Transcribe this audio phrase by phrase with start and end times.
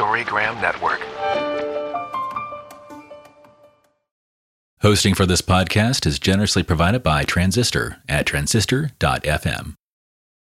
[0.00, 1.02] Storygram Network.
[4.80, 9.74] Hosting for this podcast is generously provided by Transistor at transistor.fm.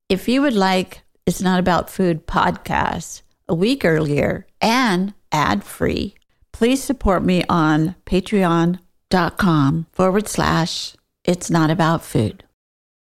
[0.08, 6.14] If you would like It's Not About Food podcast a week earlier and ad free,
[6.52, 10.94] please support me on patreon.com forward slash
[11.24, 12.44] It's Not About Food.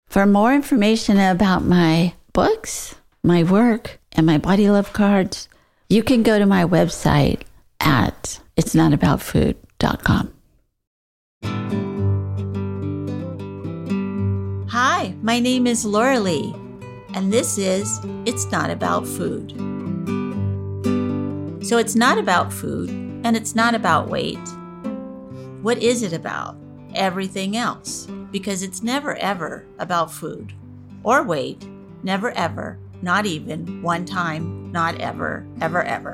[0.07, 5.50] For more information about my books, my work, and my body love cards,
[5.91, 7.41] you can go to my website
[7.81, 10.33] at it's not about itsnotaboutfood.com.
[14.69, 16.55] Hi, my name is Laura Lee,
[17.15, 19.51] and this is It's Not About Food.
[21.67, 22.91] So it's not about food,
[23.25, 24.39] and it's not about weight.
[25.61, 26.57] What is it about?
[26.95, 30.53] Everything else, because it's never ever about food
[31.03, 31.67] or weight,
[32.05, 36.13] never ever, not even one time, not ever, ever, ever.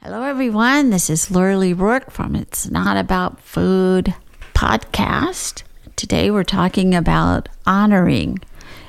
[0.00, 0.88] Hello, everyone.
[0.90, 4.14] This is Laura Lee Rourke from It's Not About Food
[4.54, 5.64] podcast.
[5.96, 8.38] Today, we're talking about honoring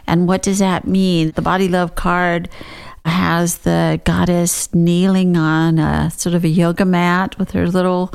[0.07, 1.31] and what does that mean.
[1.31, 2.49] The Body Love card
[3.05, 8.13] has the goddess kneeling on a sort of a yoga mat with her little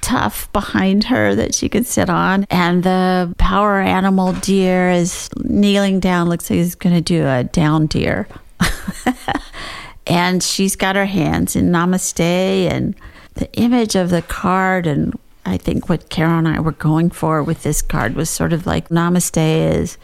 [0.00, 2.46] tuff behind her that she could sit on.
[2.50, 7.44] And the power animal deer is kneeling down, looks like he's going to do a
[7.44, 8.28] down deer.
[10.06, 12.94] and she's got her hands in namaste and
[13.34, 17.42] the image of the card and I think what Carol and I were going for
[17.42, 19.96] with this card was sort of like namaste is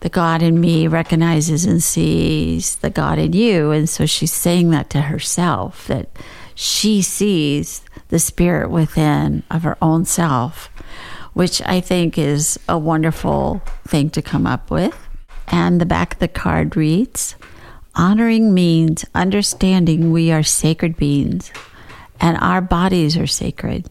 [0.00, 3.70] the God in me recognizes and sees the God in you.
[3.70, 6.08] And so she's saying that to herself that
[6.54, 10.66] she sees the spirit within of her own self,
[11.32, 14.96] which I think is a wonderful thing to come up with.
[15.48, 17.36] And the back of the card reads
[17.94, 21.50] Honoring means understanding we are sacred beings
[22.20, 23.88] and our bodies are sacred.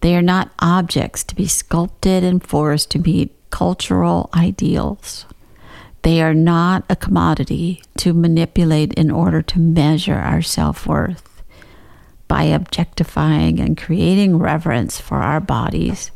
[0.00, 5.26] They are not objects to be sculpted and forced to meet cultural ideals.
[6.02, 11.42] They are not a commodity to manipulate in order to measure our self worth.
[12.26, 16.10] By objectifying and creating reverence for our bodies,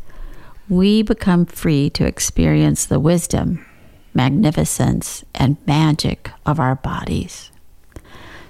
[0.69, 3.67] we become free to experience the wisdom,
[4.15, 7.51] magnificence, and magic of our bodies.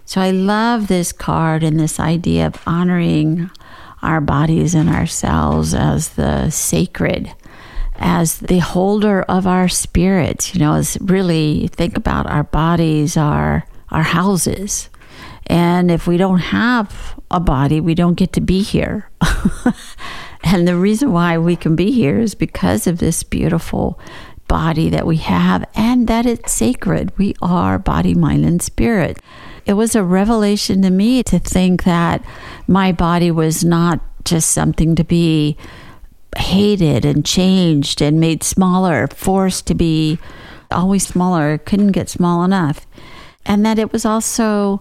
[0.04, 3.50] So I love this card and this idea of honoring
[4.02, 7.34] our bodies and ourselves as the sacred
[7.96, 10.54] as the holder of our spirits.
[10.54, 14.90] You know, as really think about our bodies, our our houses.
[15.46, 19.10] And if we don't have a body, we don't get to be here.
[20.42, 23.98] and the reason why we can be here is because of this beautiful
[24.48, 27.16] body that we have and that it's sacred.
[27.18, 29.18] We are body, mind, and spirit.
[29.66, 32.24] It was a revelation to me to think that
[32.66, 35.56] my body was not just something to be
[36.36, 40.18] hated and changed and made smaller, forced to be
[40.70, 42.86] always smaller, couldn't get small enough.
[43.46, 44.80] And that it was also,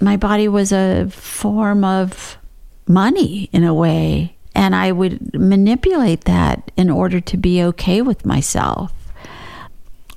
[0.00, 2.38] my body was a form of
[2.86, 4.36] money in a way.
[4.54, 8.92] And I would manipulate that in order to be okay with myself.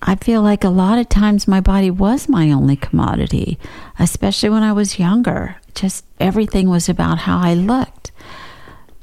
[0.01, 3.59] I feel like a lot of times my body was my only commodity,
[3.99, 5.57] especially when I was younger.
[5.75, 8.11] Just everything was about how I looked.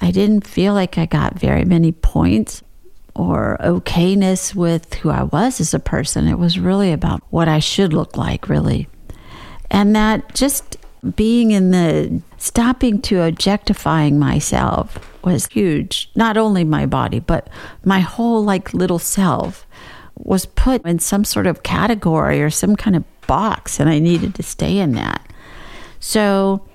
[0.01, 2.63] I didn't feel like I got very many points
[3.15, 6.29] or okayness with who I was as a person.
[6.29, 8.89] It was really about what I should look like, really.
[9.71, 10.77] And that just
[11.15, 16.11] being in the stopping to objectifying myself was huge.
[16.15, 17.49] Not only my body, but
[17.85, 19.67] my whole like little self
[20.17, 24.35] was put in some sort of category or some kind of box, and I needed
[24.37, 25.21] to stay in that.
[26.01, 26.67] So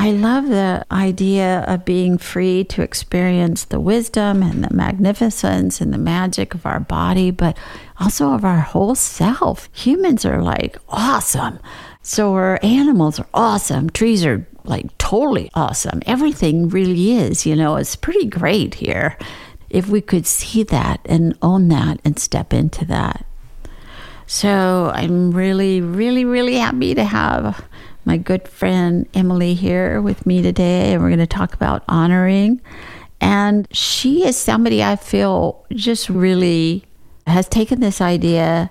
[0.00, 5.92] I love the idea of being free to experience the wisdom and the magnificence and
[5.92, 7.58] the magic of our body, but
[7.98, 9.68] also of our whole self.
[9.72, 11.58] Humans are like awesome.
[12.02, 13.90] So our animals are awesome.
[13.90, 16.00] Trees are like totally awesome.
[16.06, 19.18] Everything really is, you know, it's pretty great here.
[19.68, 23.26] If we could see that and own that and step into that.
[24.28, 27.66] So I'm really, really, really happy to have
[28.08, 32.58] my good friend Emily here with me today, and we're going to talk about honoring.
[33.20, 36.84] And she is somebody I feel just really
[37.26, 38.70] has taken this idea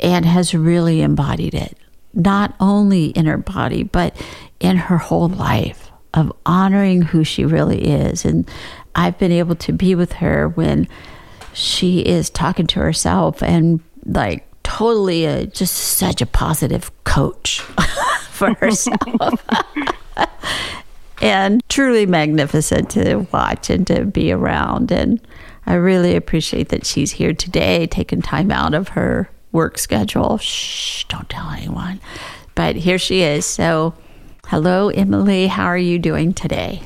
[0.00, 1.78] and has really embodied it,
[2.12, 4.20] not only in her body, but
[4.58, 5.84] in her whole life.
[6.12, 8.24] of honoring who she really is.
[8.24, 8.50] And
[8.94, 10.88] I've been able to be with her when
[11.52, 17.62] she is talking to herself and like totally a, just such a positive coach
[18.36, 19.44] for herself.
[21.22, 24.92] and truly magnificent to watch and to be around.
[24.92, 25.20] And
[25.66, 30.38] I really appreciate that she's here today, taking time out of her work schedule.
[30.38, 32.00] Shh, don't tell anyone.
[32.54, 33.44] But here she is.
[33.44, 33.94] So,
[34.46, 35.46] hello, Emily.
[35.46, 36.82] How are you doing today?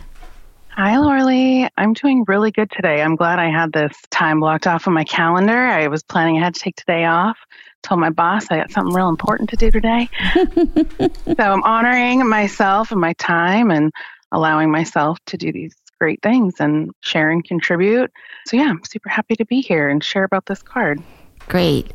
[0.71, 1.69] Hi, Laura Lee.
[1.77, 3.03] I'm doing really good today.
[3.03, 5.59] I'm glad I had this time blocked off on my calendar.
[5.59, 7.37] I was planning I had to take today off.
[7.83, 10.09] Told my boss I got something real important to do today.
[10.35, 13.91] so I'm honoring myself and my time and
[14.33, 18.11] allowing myself to do these great things and share and contribute.
[18.47, 21.03] So, yeah, I'm super happy to be here and share about this card.
[21.49, 21.93] Great.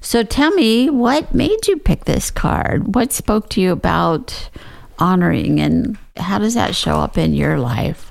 [0.00, 2.94] So, tell me what made you pick this card?
[2.94, 4.50] What spoke to you about
[4.98, 8.10] honoring and how does that show up in your life?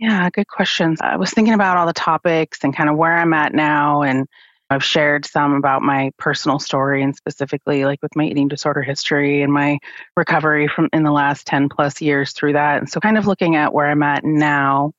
[0.00, 1.00] Yeah, good questions.
[1.00, 4.26] I was thinking about all the topics and kind of where I'm at now and
[4.74, 9.42] I've shared some about my personal story and specifically like with my eating disorder history
[9.42, 9.78] and my
[10.16, 12.78] recovery from in the last 10 plus years through that.
[12.78, 14.92] And so kind of looking at where I'm at now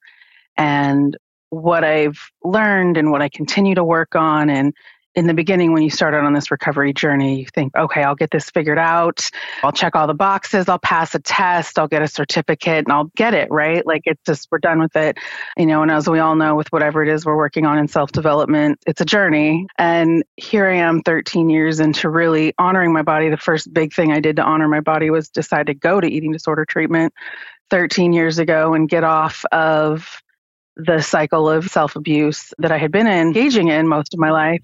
[0.58, 1.18] and
[1.50, 4.74] what I've learned and what I continue to work on and
[5.16, 8.16] in the beginning when you start out on this recovery journey you think okay i'll
[8.16, 9.30] get this figured out.
[9.64, 10.70] I'll check all the boxes.
[10.70, 11.78] I'll pass a test.
[11.78, 13.86] I'll get a certificate and i'll get it right?
[13.86, 15.18] Like it's just we're done with it.
[15.58, 17.88] You know and as we all know with whatever it is we're working on in
[17.88, 19.68] self-development it's a journey.
[19.78, 23.30] And here i am 13 years into really honoring my body.
[23.30, 26.08] The first big thing i did to honor my body was decide to go to
[26.08, 27.14] eating disorder treatment
[27.70, 30.22] 13 years ago and get off of
[30.78, 34.64] the cycle of self abuse that I had been engaging in most of my life.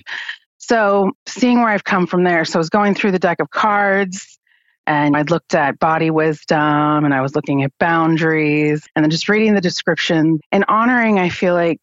[0.71, 3.49] So, seeing where I've come from there, so I was going through the deck of
[3.49, 4.39] cards
[4.87, 9.27] and I looked at body wisdom and I was looking at boundaries and then just
[9.27, 11.81] reading the description and honoring, I feel like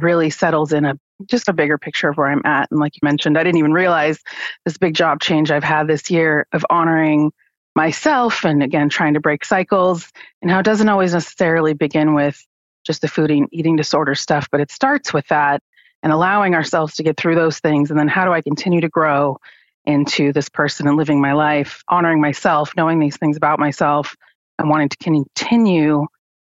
[0.00, 2.72] really settles in a just a bigger picture of where I'm at.
[2.72, 4.18] And like you mentioned, I didn't even realize
[4.64, 7.30] this big job change I've had this year of honoring
[7.76, 10.10] myself and again trying to break cycles
[10.42, 12.44] and how it doesn't always necessarily begin with
[12.84, 15.62] just the food and eating disorder stuff, but it starts with that
[16.04, 17.90] and allowing ourselves to get through those things.
[17.90, 19.38] And then how do I continue to grow
[19.86, 24.14] into this person and living my life, honoring myself, knowing these things about myself,
[24.58, 26.06] and wanting to continue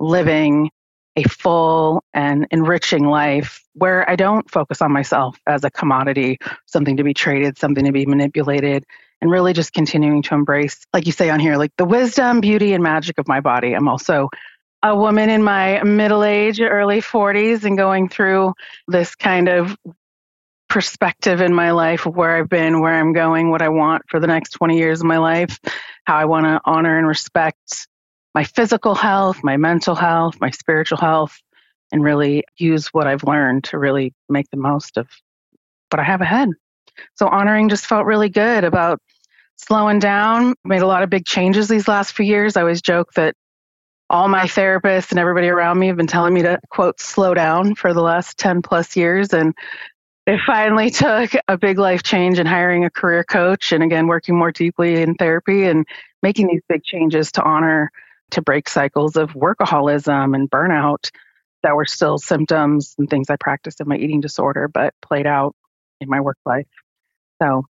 [0.00, 0.70] living
[1.14, 6.96] a full and enriching life where I don't focus on myself as a commodity, something
[6.98, 8.84] to be traded, something to be manipulated,
[9.20, 12.74] and really just continuing to embrace, like you say on here, like the wisdom, beauty,
[12.74, 13.74] and magic of my body.
[13.74, 14.28] I'm also
[14.82, 18.54] a woman in my middle age, early 40s, and going through
[18.86, 19.76] this kind of
[20.68, 24.26] perspective in my life where I've been, where I'm going, what I want for the
[24.26, 25.58] next 20 years of my life,
[26.04, 27.86] how I want to honor and respect
[28.34, 31.40] my physical health, my mental health, my spiritual health,
[31.92, 35.08] and really use what I've learned to really make the most of
[35.90, 36.50] what I have ahead.
[37.14, 39.00] So honoring just felt really good about
[39.56, 40.54] slowing down.
[40.64, 42.56] Made a lot of big changes these last few years.
[42.56, 43.34] I always joke that
[44.08, 47.74] all my therapists and everybody around me have been telling me to quote slow down
[47.74, 49.54] for the last 10 plus years and
[50.26, 54.36] it finally took a big life change in hiring a career coach and again working
[54.36, 55.86] more deeply in therapy and
[56.22, 57.90] making these big changes to honor
[58.30, 61.10] to break cycles of workaholism and burnout
[61.62, 65.54] that were still symptoms and things I practiced in my eating disorder but played out
[66.00, 66.66] in my work life.
[67.42, 67.64] So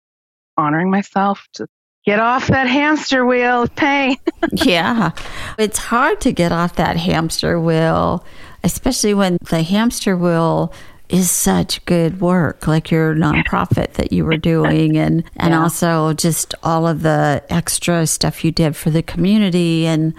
[0.58, 1.68] honoring myself to
[2.06, 4.18] get off that hamster wheel of pain.
[4.52, 5.12] yeah.
[5.58, 8.24] It's hard to get off that hamster wheel,
[8.64, 10.72] especially when the hamster wheel
[11.10, 15.62] is such good work, like your nonprofit that you were doing, and and yeah.
[15.62, 20.14] also just all of the extra stuff you did for the community and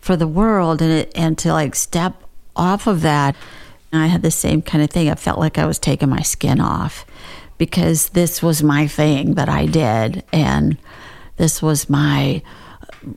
[0.00, 2.14] for the world, and it, and to like step
[2.56, 3.36] off of that.
[3.94, 5.10] I had the same kind of thing.
[5.10, 7.04] I felt like I was taking my skin off
[7.58, 10.76] because this was my thing that I did, and
[11.36, 12.42] this was my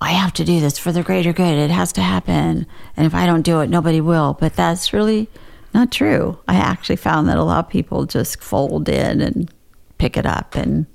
[0.01, 1.57] I have to do this for the greater good.
[1.57, 2.65] It has to happen.
[2.97, 4.35] And if I don't do it, nobody will.
[4.39, 5.29] But that's really
[5.75, 6.39] not true.
[6.47, 9.51] I actually found that a lot of people just fold in and
[9.97, 10.85] pick it up and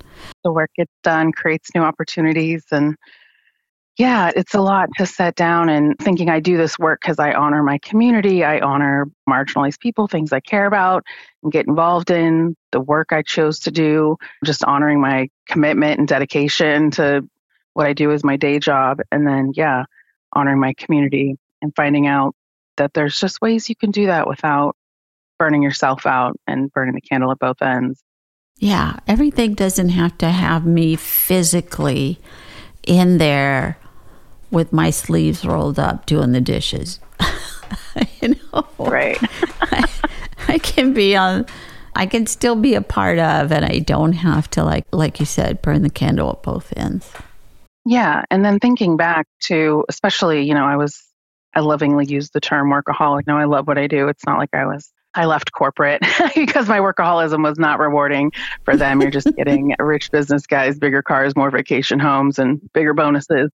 [0.43, 2.95] the work gets done creates new opportunities and
[3.97, 7.33] yeah, it's a lot to set down and thinking I do this work because I
[7.33, 11.03] honor my community, I honor marginalized people, things I care about,
[11.43, 16.07] and get involved in the work I chose to do, just honoring my commitment and
[16.07, 17.27] dedication to
[17.73, 19.01] what I do as my day job.
[19.11, 19.83] And then, yeah,
[20.33, 22.33] honoring my community and finding out
[22.77, 24.75] that there's just ways you can do that without
[25.37, 28.01] burning yourself out and burning the candle at both ends.
[28.57, 32.19] Yeah, everything doesn't have to have me physically
[32.83, 33.77] in there
[34.49, 36.99] with my sleeves rolled up doing the dishes.
[38.21, 39.17] you know, right?
[39.61, 39.89] I,
[40.47, 41.45] I can be on.
[41.95, 45.25] I can still be a part of, and I don't have to like, like you
[45.25, 47.11] said, burn the candle at both ends.
[47.85, 51.03] Yeah, and then thinking back to, especially, you know, I was,
[51.53, 53.27] I lovingly use the term workaholic.
[53.27, 54.07] No, I love what I do.
[54.07, 56.01] It's not like I was I left corporate
[56.35, 58.31] because my workaholism was not rewarding
[58.63, 59.01] for them.
[59.01, 63.51] You're just getting rich business guys, bigger cars, more vacation homes, and bigger bonuses.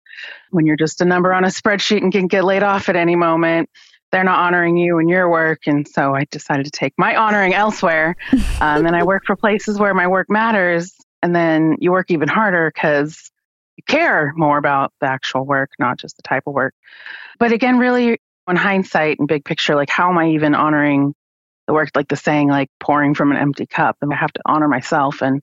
[0.51, 3.15] When you're just a number on a spreadsheet and can get laid off at any
[3.15, 3.69] moment,
[4.11, 5.61] they're not honoring you and your work.
[5.67, 8.15] And so I decided to take my honoring elsewhere.
[8.59, 10.93] Um, and I work for places where my work matters.
[11.23, 13.31] And then you work even harder because
[13.77, 16.73] you care more about the actual work, not just the type of work.
[17.39, 21.13] But again, really, on hindsight and big picture, like how am I even honoring
[21.71, 23.95] the work, like the saying, like pouring from an empty cup?
[24.01, 25.41] And I have to honor myself and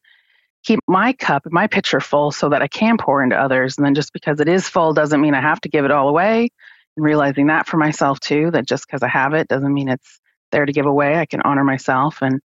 [0.62, 3.78] keep my cup, my pitcher full so that I can pour into others.
[3.78, 6.08] And then just because it is full doesn't mean I have to give it all
[6.08, 6.50] away.
[6.97, 10.20] And realizing that for myself too, that just because I have it doesn't mean it's
[10.52, 11.16] there to give away.
[11.16, 12.40] I can honor myself and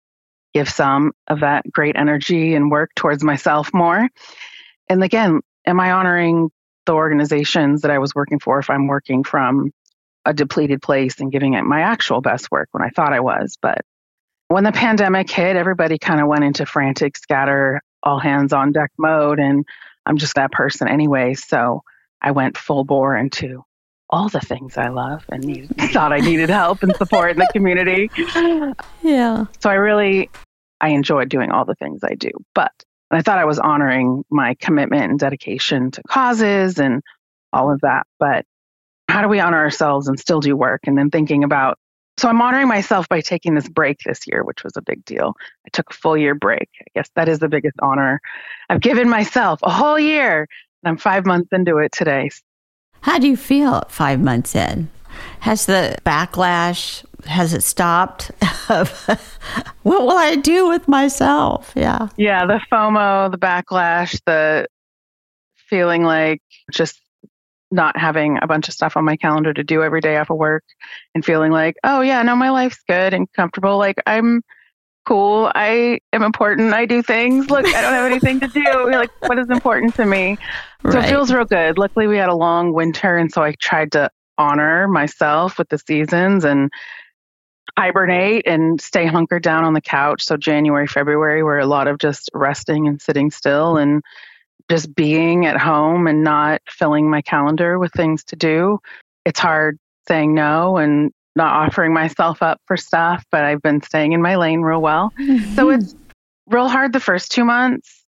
[0.53, 4.07] give some of that great energy and work towards myself more.
[4.87, 6.51] And again, am I honoring
[6.85, 9.71] the organizations that I was working for if I'm working from
[10.25, 13.57] a depleted place and giving it my actual best work when I thought I was?
[13.61, 13.81] But
[14.47, 18.91] when the pandemic hit, everybody kind of went into frantic, scatter, all hands on deck
[18.97, 19.39] mode.
[19.39, 19.65] And
[20.05, 21.33] I'm just that person anyway.
[21.33, 21.81] So
[22.21, 23.63] I went full bore into
[24.09, 27.49] all the things I love and needed, thought I needed help and support in the
[27.51, 28.11] community.
[29.01, 29.45] Yeah.
[29.59, 30.29] So I really,
[30.79, 32.29] I enjoyed doing all the things I do.
[32.53, 32.71] But
[33.09, 37.01] I thought I was honoring my commitment and dedication to causes and
[37.51, 38.05] all of that.
[38.19, 38.45] But
[39.13, 40.81] how do we honor ourselves and still do work?
[40.87, 41.77] And then thinking about,
[42.17, 45.35] so I'm honoring myself by taking this break this year, which was a big deal.
[45.67, 46.67] I took a full year break.
[46.81, 48.19] I guess that is the biggest honor
[48.71, 50.47] I've given myself a whole year.
[50.81, 52.31] And I'm five months into it today.
[53.01, 54.89] How do you feel five months in?
[55.41, 58.31] Has the backlash has it stopped?
[58.67, 61.71] what will I do with myself?
[61.75, 62.09] Yeah.
[62.17, 64.67] Yeah, the FOMO, the backlash, the
[65.69, 66.41] feeling like
[66.71, 66.99] just
[67.73, 70.63] not having a bunch of stuff on my calendar to do every day after work
[71.13, 73.77] and feeling like, oh yeah, no, my life's good and comfortable.
[73.77, 74.43] Like I'm
[75.05, 75.51] cool.
[75.53, 76.73] I am important.
[76.73, 77.49] I do things.
[77.49, 78.91] Look, I don't have anything to do.
[78.91, 80.37] like what is important to me?
[80.83, 81.05] So right.
[81.05, 81.77] it feels real good.
[81.77, 85.77] Luckily we had a long winter and so I tried to honor myself with the
[85.77, 86.71] seasons and
[87.77, 90.23] hibernate and stay hunkered down on the couch.
[90.23, 94.03] So January, February were a lot of just resting and sitting still and
[94.69, 98.79] just being at home and not filling my calendar with things to do.
[99.25, 104.13] It's hard saying no and not offering myself up for stuff, but I've been staying
[104.13, 105.11] in my lane real well.
[105.19, 105.55] Mm-hmm.
[105.55, 105.95] So it's
[106.47, 108.03] real hard the first two months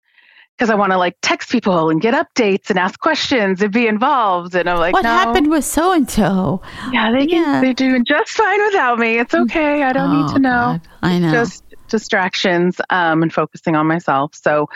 [0.57, 3.87] because I want to like text people and get updates and ask questions and be
[3.87, 4.55] involved.
[4.55, 5.09] And I'm like, what no.
[5.09, 6.61] happened with so and so?
[6.91, 7.61] Yeah, they yeah.
[7.61, 9.19] they're doing just fine without me.
[9.19, 9.83] It's okay.
[9.83, 10.79] I don't oh, need to know.
[10.79, 10.81] God.
[11.01, 11.31] I know.
[11.31, 14.35] Just distractions um, and focusing on myself.
[14.35, 14.69] So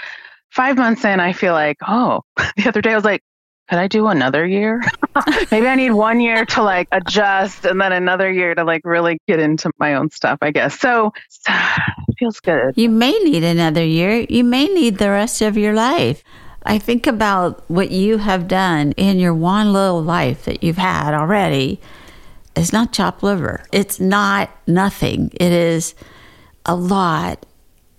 [0.52, 2.22] five months in, I feel like, oh,
[2.58, 3.22] the other day I was like,
[3.70, 4.82] could I do another year?
[5.52, 9.20] Maybe I need one year to like adjust and then another year to like really
[9.28, 10.80] get into my own stuff, I guess.
[10.80, 11.12] So,
[12.18, 12.78] feels good.
[12.78, 14.26] You may need another year.
[14.30, 16.24] You may need the rest of your life.
[16.64, 21.14] I think about what you have done in your one little life that you've had
[21.14, 21.80] already.
[22.56, 23.64] It's not chopped liver.
[23.72, 25.30] It's not nothing.
[25.34, 25.94] It is
[26.66, 27.46] a lot.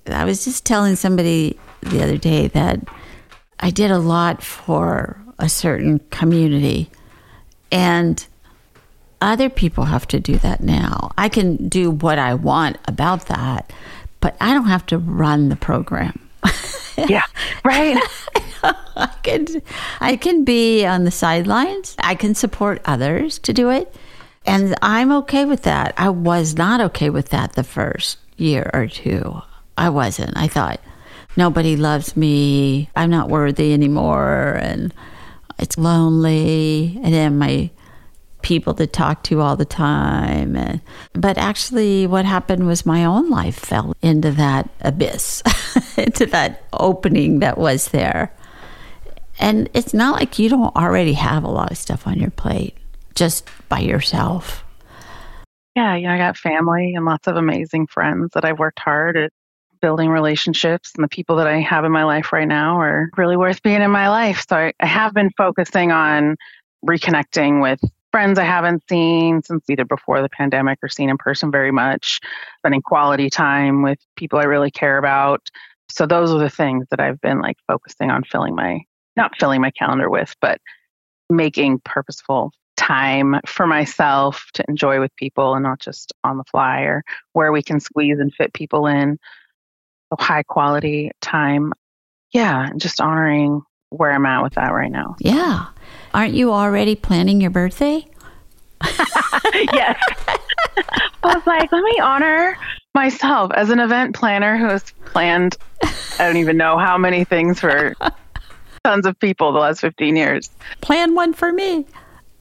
[0.07, 2.81] I was just telling somebody the other day that
[3.61, 6.91] I did a lot for a certain community.
[7.71, 8.25] And
[9.21, 11.13] other people have to do that now.
[11.19, 13.73] I can do what I want about that,
[14.21, 16.29] but I don't have to run the program.
[16.97, 17.25] yeah,
[17.65, 17.99] right.
[18.63, 19.47] I can
[20.01, 21.95] I can be on the sidelines.
[21.99, 23.95] I can support others to do it.
[24.47, 25.95] And I'm okay with that.
[25.97, 29.43] I was not okay with that the first year or two.
[29.77, 30.37] I wasn't.
[30.37, 30.81] I thought
[31.39, 32.91] nobody loves me.
[32.95, 34.93] I'm not worthy anymore and
[35.59, 37.71] it's lonely, and then my
[38.43, 40.55] people to talk to all the time.
[40.55, 40.81] And,
[41.15, 45.43] but actually, what happened was my own life fell into that abyss,
[45.97, 48.33] into that opening that was there.
[49.41, 52.77] And it's not like you don't already have a lot of stuff on your plate
[53.15, 54.65] just by yourself.
[55.75, 59.17] Yeah, you know, I got family and lots of amazing friends that I've worked hard
[59.17, 59.33] at
[59.81, 63.37] building relationships and the people that I have in my life right now are really
[63.37, 64.45] worth being in my life.
[64.49, 66.37] So I, I have been focusing on
[66.85, 67.81] reconnecting with
[68.11, 72.21] friends I haven't seen since either before the pandemic or seen in person very much,
[72.59, 75.49] spending quality time with people I really care about.
[75.91, 78.81] So those are the things that I've been like focusing on filling my
[79.17, 80.61] not filling my calendar with, but
[81.29, 86.83] making purposeful time for myself to enjoy with people and not just on the fly
[86.83, 89.19] or where we can squeeze and fit people in.
[90.19, 91.73] High quality time.
[92.33, 95.17] Yeah, just honoring where I'm at with that right now.
[95.21, 95.67] Yeah.
[96.15, 98.07] Aren't you already planning your birthday?
[99.73, 100.01] yes.
[101.23, 102.57] I was like, let me honor
[102.95, 107.61] myself as an event planner who has planned, I don't even know how many things
[107.61, 107.95] for
[108.85, 110.51] tons of people the last 15 years.
[110.81, 111.87] Plan one for me.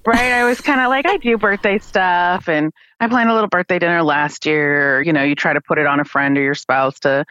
[0.08, 0.32] Right.
[0.32, 2.72] I was kind of like, I do birthday stuff and
[3.02, 5.02] I planned a little birthday dinner last year.
[5.02, 7.26] You know, you try to put it on a friend or your spouse to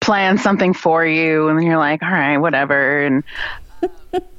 [0.00, 1.46] plan something for you.
[1.46, 3.04] And then you're like, all right, whatever.
[3.04, 3.22] And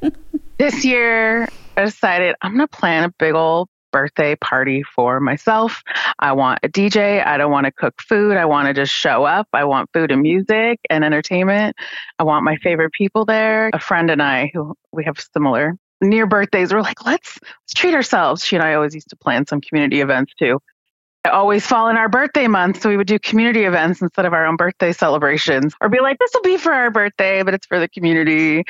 [0.59, 5.81] this year I decided I'm going to plan a big old birthday party for myself.
[6.19, 7.25] I want a DJ.
[7.25, 8.35] I don't want to cook food.
[8.35, 9.47] I want to just show up.
[9.53, 11.77] I want food and music and entertainment.
[12.19, 13.69] I want my favorite people there.
[13.71, 17.93] A friend and I, who we have similar near birthdays, we're like, let's, let's treat
[17.93, 18.43] ourselves.
[18.45, 20.59] She and I always used to plan some community events too.
[21.25, 24.33] I always fall in our birthday month, so we would do community events instead of
[24.33, 27.65] our own birthday celebrations, or be like, this will be for our birthday, but it's
[27.65, 28.63] for the community.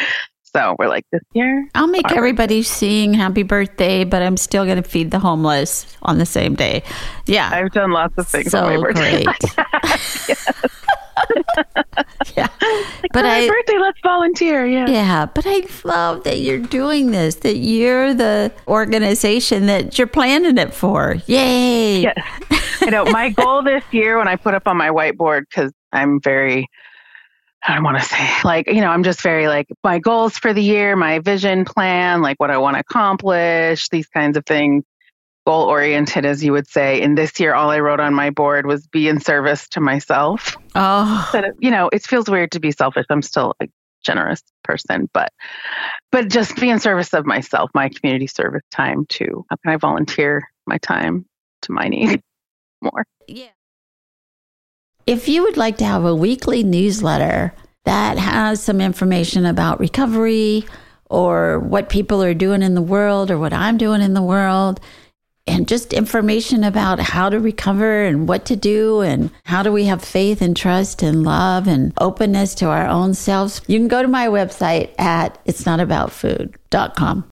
[0.43, 1.69] So we're like, this year.
[1.75, 6.17] I'll make everybody sing happy birthday, but I'm still going to feed the homeless on
[6.17, 6.83] the same day.
[7.27, 7.49] Yeah.
[7.51, 9.23] I've done lots of things so on my birthday.
[9.23, 10.67] great.
[12.35, 12.47] yeah.
[12.61, 14.65] Like, But oh, my I- birthday, let's volunteer.
[14.65, 14.87] Yeah.
[14.87, 20.57] Yeah, but I love that you're doing this, that you're the organization that you're planning
[20.57, 21.15] it for.
[21.27, 22.01] Yay.
[22.01, 22.81] Yes.
[22.81, 26.19] you know, my goal this year when I put up on my whiteboard, because I'm
[26.21, 26.67] very,
[27.63, 30.61] I want to say, like, you know, I'm just very like, my goals for the
[30.63, 34.83] year, my vision plan, like what I want to accomplish, these kinds of things,
[35.47, 37.01] goal oriented, as you would say.
[37.01, 40.57] And this year, all I wrote on my board was be in service to myself.
[40.75, 43.05] Oh, But, you know, it feels weird to be selfish.
[43.09, 43.67] I'm still a
[44.03, 45.31] generous person, but,
[46.11, 49.45] but just be in service of myself, my community service time too.
[49.49, 51.25] How can I volunteer my time
[51.61, 52.21] to my need
[52.81, 53.05] more?
[53.29, 53.45] yeah.
[55.05, 57.53] If you would like to have a weekly newsletter
[57.85, 60.65] that has some information about recovery
[61.09, 64.81] or what people are doing in the world or what I'm doing in the world,
[65.47, 69.85] and just information about how to recover and what to do and how do we
[69.85, 74.01] have faith and trust and love and openness to our own selves, you can go
[74.01, 77.29] to my website at it'snotaboutfood.com.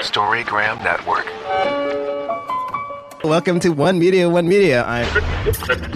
[0.00, 1.26] Storygram Network.
[3.24, 4.84] Welcome to One Media, One Media.
[4.84, 5.06] I'm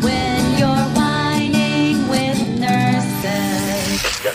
[0.01, 4.27] When you're whining with nurses.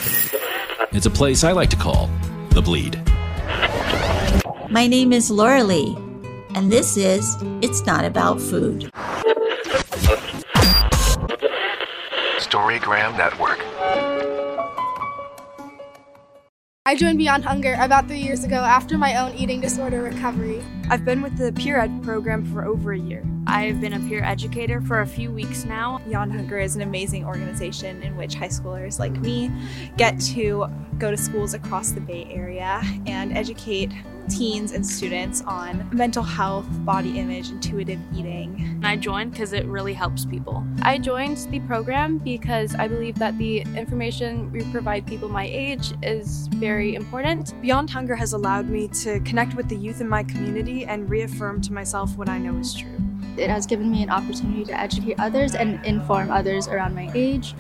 [0.92, 2.10] It's a place I like to call
[2.50, 3.11] The Bleed.
[4.72, 5.98] My name is Laura Lee,
[6.56, 8.90] and this is It's Not About Food.
[12.40, 13.60] Storygram Network.
[16.86, 20.64] I joined Beyond Hunger about three years ago after my own eating disorder recovery.
[20.92, 23.24] I've been with the Peer Ed program for over a year.
[23.48, 26.02] I've been a peer educator for a few weeks now.
[26.06, 29.50] Beyond Hunger is an amazing organization in which high schoolers like me
[29.96, 33.94] get to go to schools across the Bay Area and educate
[34.30, 38.56] teens and students on mental health, body image, intuitive eating.
[38.60, 40.64] And I joined because it really helps people.
[40.84, 45.94] I joined the program because I believe that the information we provide people my age
[46.02, 47.60] is very important.
[47.62, 51.62] Beyond Hunger has allowed me to connect with the youth in my community and reaffirm
[51.62, 52.98] to myself what I know is true.
[53.38, 57.56] It has given me an opportunity to educate others and inform others around my age.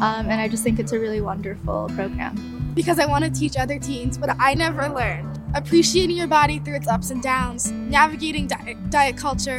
[0.00, 2.72] Um, and I just think it's a really wonderful program.
[2.74, 6.74] Because I want to teach other teens what I never learned appreciating your body through
[6.74, 9.58] its ups and downs, navigating diet, diet culture,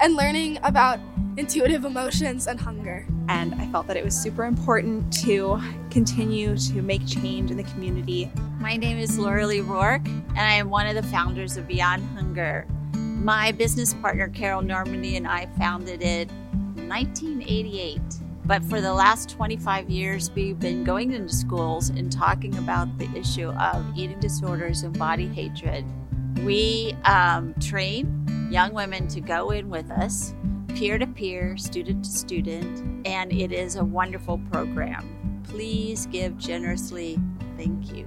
[0.00, 0.98] and learning about
[1.36, 3.06] intuitive emotions and hunger.
[3.28, 5.60] And I felt that it was super important to
[5.90, 8.30] continue to make change in the community.
[8.60, 12.04] My name is Laura Lee Rourke, and I am one of the founders of Beyond
[12.14, 12.66] Hunger.
[12.94, 16.30] My business partner, Carol Normandy, and I founded it
[16.76, 18.00] in 1988.
[18.44, 23.10] But for the last 25 years, we've been going into schools and talking about the
[23.16, 25.84] issue of eating disorders and body hatred.
[26.44, 30.32] We um, train young women to go in with us,
[30.76, 35.40] peer to peer, student to student, and it is a wonderful program.
[35.48, 37.18] Please give generously.
[37.56, 38.06] Thank you.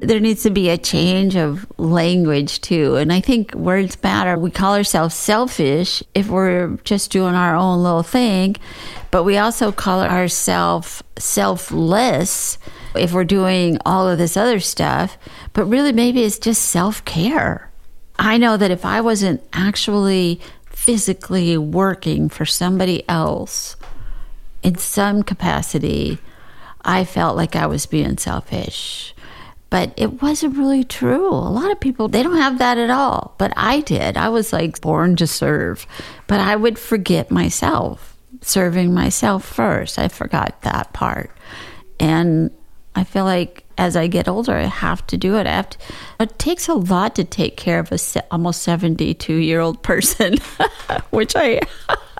[0.00, 2.96] there needs to be a change of language too.
[2.96, 4.38] And I think words matter.
[4.38, 8.56] We call ourselves selfish if we're just doing our own little thing,
[9.10, 12.58] but we also call ourselves selfless
[12.94, 15.16] if we're doing all of this other stuff.
[15.54, 17.70] But really, maybe it's just self care.
[18.18, 20.40] I know that if I wasn't actually
[20.76, 23.76] physically working for somebody else
[24.62, 26.18] in some capacity,
[26.84, 29.14] I felt like I was being selfish.
[29.70, 31.28] But it wasn't really true.
[31.28, 33.34] A lot of people, they don't have that at all.
[33.38, 34.18] But I did.
[34.18, 35.86] I was like born to serve,
[36.26, 39.98] but I would forget myself, serving myself first.
[39.98, 41.30] I forgot that part.
[41.98, 42.50] And
[42.94, 45.46] I feel like as I get older, I have to do it.
[45.46, 45.78] I have to,
[46.20, 50.38] it takes a lot to take care of a se- almost 72 year old person,
[51.10, 51.60] which I,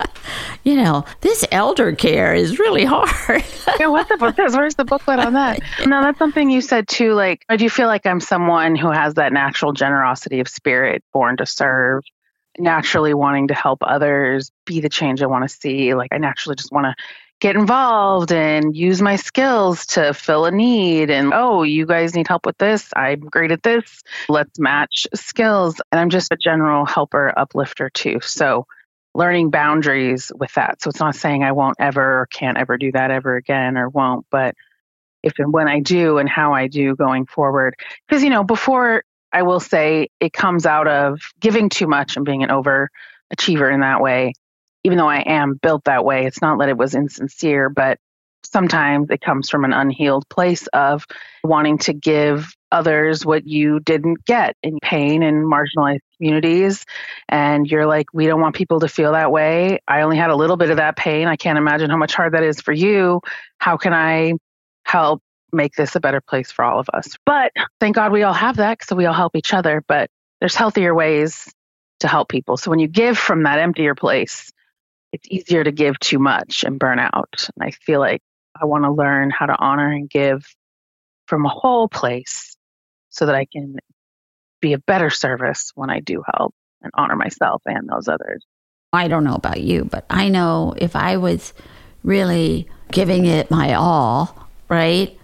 [0.63, 3.43] you know, this elder care is really hard.
[3.79, 4.55] yeah, what's with this?
[4.55, 5.59] Where's the booklet on that?
[5.85, 7.13] No, that's something you said too.
[7.13, 11.37] Like, I do feel like I'm someone who has that natural generosity of spirit, born
[11.37, 12.03] to serve,
[12.59, 15.93] naturally wanting to help others, be the change I want to see.
[15.93, 16.95] Like, I naturally just want to
[17.39, 21.09] get involved and use my skills to fill a need.
[21.09, 22.89] And oh, you guys need help with this.
[22.95, 24.03] I'm great at this.
[24.27, 25.79] Let's match skills.
[25.91, 28.19] And I'm just a general helper, uplifter too.
[28.21, 28.65] So
[29.13, 30.81] learning boundaries with that.
[30.81, 33.89] So it's not saying I won't ever or can't ever do that ever again or
[33.89, 34.55] won't, but
[35.23, 37.75] if and when I do and how I do going forward.
[38.07, 42.25] Because, you know, before I will say it comes out of giving too much and
[42.25, 44.33] being an overachiever in that way
[44.87, 47.99] even though I am built that way, it's not that it was insincere, but
[48.45, 51.05] sometimes it comes from an unhealed place of
[51.43, 56.85] wanting to give others what you didn't get in pain and marginalized communities.
[57.27, 59.79] And you're like, we don't want people to feel that way.
[59.89, 61.27] I only had a little bit of that pain.
[61.27, 63.19] I can't imagine how much hard that is for you.
[63.57, 64.35] How can I
[64.85, 65.21] help
[65.51, 67.09] make this a better place for all of us?
[67.25, 69.83] But thank God we all have that so we all help each other.
[69.85, 71.51] But there's healthier ways
[71.99, 72.55] to help people.
[72.55, 74.49] So when you give from that emptier place,
[75.17, 77.49] it's easier to give too much and burn out.
[77.55, 78.21] And I feel like
[78.59, 80.45] I want to learn how to honor and give
[81.25, 82.55] from a whole place
[83.09, 83.77] so that I can
[84.61, 88.45] be a better service when I do help and honor myself and those others.
[88.93, 91.53] I don't know about you, but I know if I was
[92.03, 95.17] really giving it my all, right?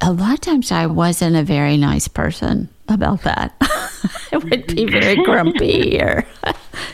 [0.00, 3.56] A lot of times I wasn't a very nice person about that.
[4.32, 6.26] I would be very grumpy or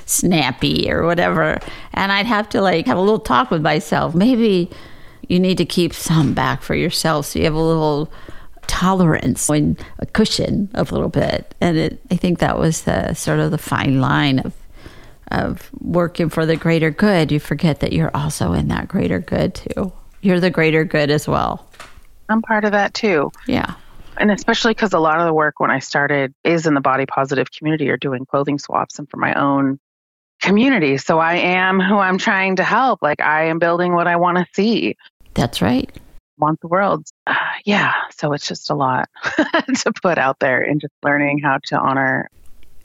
[0.07, 1.59] snappy or whatever.
[1.93, 4.15] And I'd have to like have a little talk with myself.
[4.15, 4.71] Maybe
[5.29, 8.11] you need to keep some back for yourself so you have a little
[8.67, 11.55] tolerance and a cushion a little bit.
[11.61, 14.55] And it, I think that was the sort of the fine line of
[15.31, 17.31] of working for the greater good.
[17.31, 19.93] You forget that you're also in that greater good too.
[20.23, 21.69] You're the greater good as well.
[22.29, 23.31] I'm part of that too.
[23.47, 23.75] Yeah.
[24.19, 27.07] And especially because a lot of the work when I started is in the body
[27.07, 29.79] positive community or doing clothing swaps and for my own
[30.41, 30.99] community.
[30.99, 33.03] So I am who I'm trying to help.
[33.03, 34.97] Like I am building what I want to see.
[35.35, 35.91] That's right.
[36.39, 37.07] Want the world.
[37.27, 37.93] Uh, yeah.
[38.17, 42.31] So it's just a lot to put out there and just learning how to honor.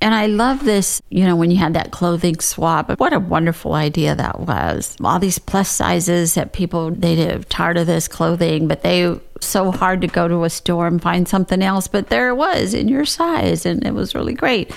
[0.03, 2.99] And I love this, you know, when you had that clothing swap.
[2.99, 4.97] What a wonderful idea that was.
[5.03, 9.71] All these plus sizes that people, they have tired of this clothing, but they so
[9.71, 11.87] hard to go to a store and find something else.
[11.87, 14.75] But there it was in your size, and it was really great.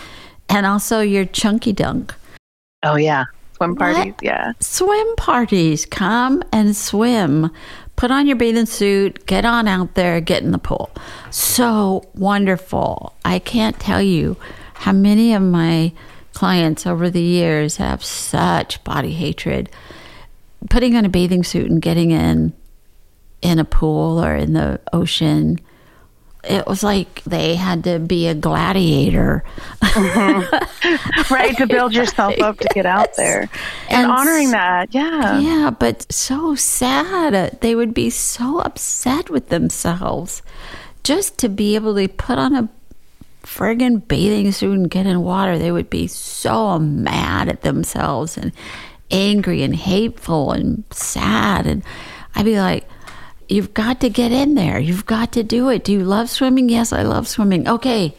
[0.48, 2.14] And also your chunky dunk
[2.82, 3.24] Oh yeah,
[3.56, 4.12] swim parties.
[4.12, 4.22] What?
[4.22, 5.86] Yeah, swim parties.
[5.86, 7.50] Come and swim.
[7.96, 10.90] Put on your bathing suit, get on out there, get in the pool.
[11.30, 13.14] So wonderful.
[13.24, 14.36] I can't tell you
[14.78, 15.92] how many of my
[16.32, 19.70] clients over the years have such body hatred.
[20.68, 22.52] Putting on a bathing suit and getting in
[23.42, 25.60] in a pool or in the ocean
[26.48, 29.44] it was like they had to be a gladiator.
[29.82, 31.34] Mm-hmm.
[31.34, 33.42] right, to build yourself up to get out there.
[33.88, 35.38] And, and honoring that, yeah.
[35.38, 37.60] Yeah, but so sad.
[37.60, 40.42] They would be so upset with themselves
[41.02, 42.68] just to be able to put on a
[43.46, 45.58] friggin' bathing suit and get in water.
[45.58, 48.52] They would be so mad at themselves and
[49.10, 51.66] angry and hateful and sad.
[51.66, 51.82] And
[52.34, 52.86] I'd be like,
[53.48, 54.78] You've got to get in there.
[54.80, 55.84] You've got to do it.
[55.84, 56.68] Do you love swimming?
[56.68, 57.68] Yes, I love swimming.
[57.68, 58.12] Okay,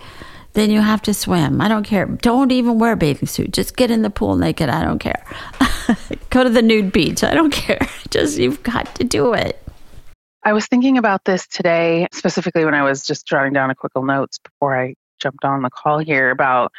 [0.53, 1.59] then you have to swim.
[1.59, 2.05] I don't care.
[2.05, 3.51] Don't even wear a bathing suit.
[3.51, 4.69] Just get in the pool naked.
[4.69, 5.25] I don't care.
[6.29, 7.25] Go to the nude beach.
[7.25, 7.85] I don't care.
[8.09, 9.61] Just, you've got to do it.
[10.43, 13.91] I was thinking about this today, specifically when I was just jotting down a quick
[13.95, 16.71] little notes before I jumped on the call here about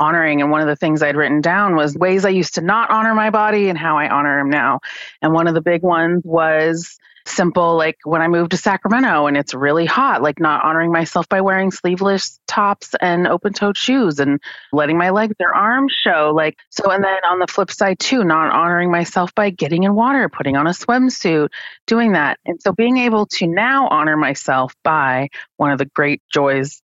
[0.00, 0.40] honoring.
[0.40, 3.14] And one of the things I'd written down was ways I used to not honor
[3.14, 4.80] my body and how I honor him now.
[5.22, 9.36] And one of the big ones was simple like when I moved to Sacramento and
[9.36, 14.20] it's really hot, like not honoring myself by wearing sleeveless tops and open toed shoes
[14.20, 14.40] and
[14.72, 16.32] letting my legs or arms show.
[16.34, 19.94] Like, so, and then on the flip side too, not honoring myself by getting in
[19.94, 21.48] water, putting on a swimsuit,
[21.86, 22.38] doing that.
[22.44, 26.82] And so being able to now honor myself by one of the great joys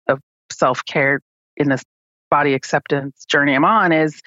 [0.52, 1.20] self care
[1.56, 1.82] in this
[2.30, 4.20] body acceptance journey I'm on is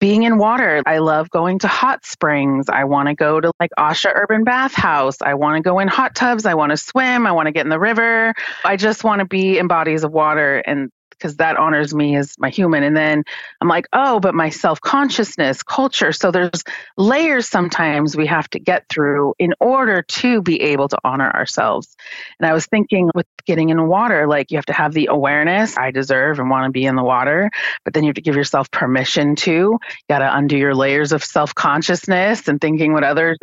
[0.00, 0.82] being in water.
[0.84, 2.68] I love going to hot springs.
[2.68, 5.22] I want to go to like Asha Urban Bath House.
[5.22, 6.44] I want to go in hot tubs.
[6.46, 7.26] I want to swim.
[7.26, 8.34] I want to get in the river.
[8.64, 10.58] I just want to be in bodies of water.
[10.58, 10.90] And
[11.24, 12.82] because that honors me as my human.
[12.82, 13.24] And then
[13.62, 16.12] I'm like, oh, but my self consciousness, culture.
[16.12, 16.62] So there's
[16.98, 21.96] layers sometimes we have to get through in order to be able to honor ourselves.
[22.38, 25.78] And I was thinking with getting in water, like you have to have the awareness
[25.78, 27.50] I deserve and want to be in the water,
[27.86, 29.50] but then you have to give yourself permission to.
[29.50, 29.78] You
[30.10, 33.38] got to undo your layers of self consciousness and thinking what others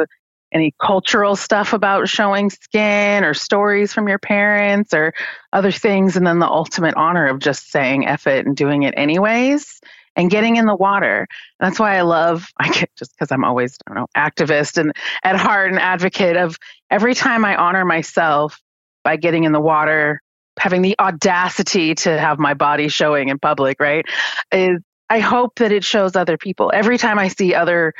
[0.52, 5.14] any cultural stuff about showing skin or stories from your parents or
[5.54, 6.18] other things.
[6.18, 9.80] And then the ultimate honor of just saying F it and doing it anyways
[10.16, 11.28] and getting in the water.
[11.60, 14.94] That's why I love, I get just because I'm always, I don't know, activist and
[15.24, 16.58] at heart an advocate of
[16.90, 18.60] every time I honor myself
[19.04, 20.22] by getting in the water,
[20.60, 24.06] having the audacity to have my body showing in public, right?
[24.52, 26.72] Is I hope that it shows other people.
[26.74, 27.94] Every time I see other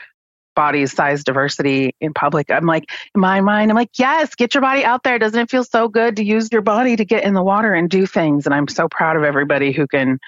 [0.56, 2.52] body size diversity in public.
[2.52, 2.86] I'm like,
[3.16, 5.20] in my mind, I'm like, yes, get your body out there.
[5.20, 7.90] Doesn't it feel so good to use your body to get in the water and
[7.90, 8.46] do things?
[8.46, 10.20] And I'm so proud of everybody who can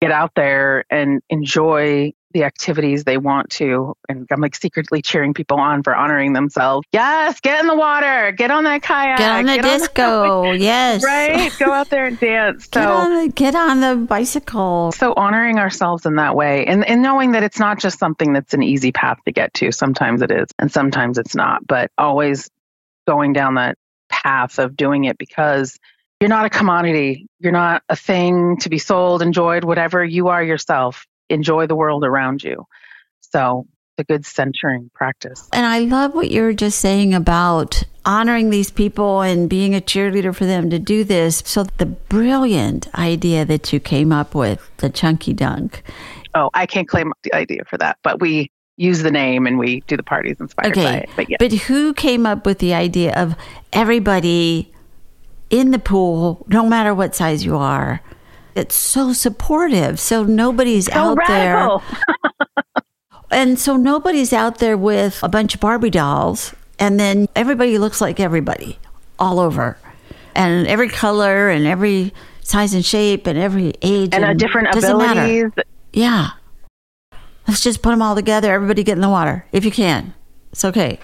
[0.00, 3.94] get out there and enjoy the activities they want to.
[4.08, 6.86] And I'm like secretly cheering people on for honoring themselves.
[6.92, 10.42] Yes, get in the water, get on that kayak, get on the get disco.
[10.42, 11.52] On the, yes, right.
[11.58, 12.64] Go out there and dance.
[12.64, 14.92] So get on, the, get on the bicycle.
[14.92, 18.54] So honoring ourselves in that way, and and knowing that it's not just something that's
[18.54, 19.72] an easy path to get to.
[19.72, 21.66] Sometimes it is, and sometimes it's not.
[21.66, 22.50] But always
[23.06, 23.76] going down that
[24.08, 25.78] path of doing it because
[26.20, 27.26] you're not a commodity.
[27.40, 30.04] You're not a thing to be sold, enjoyed, whatever.
[30.04, 32.66] You are yourself enjoy the world around you.
[33.20, 35.48] So it's a good centering practice.
[35.52, 40.34] And I love what you're just saying about honoring these people and being a cheerleader
[40.34, 41.42] for them to do this.
[41.46, 45.82] So the brilliant idea that you came up with, the chunky dunk.
[46.34, 49.80] Oh, I can't claim the idea for that, but we use the name and we
[49.82, 50.84] do the parties inspired okay.
[50.84, 51.10] by it.
[51.14, 51.36] But, yeah.
[51.38, 53.36] but who came up with the idea of
[53.72, 54.72] everybody
[55.50, 58.00] in the pool, no matter what size you are,
[58.54, 59.98] it's so supportive.
[59.98, 61.82] So nobody's so out radical.
[61.88, 62.84] there.
[63.30, 68.00] and so nobody's out there with a bunch of Barbie dolls and then everybody looks
[68.00, 68.78] like everybody
[69.18, 69.78] all over.
[70.34, 74.72] And every color and every size and shape and every age and, and a different
[74.72, 75.44] doesn't abilities.
[75.44, 75.62] Matter.
[75.92, 76.30] Yeah.
[77.46, 78.52] Let's just put them all together.
[78.52, 80.14] Everybody get in the water if you can.
[80.50, 80.98] It's okay.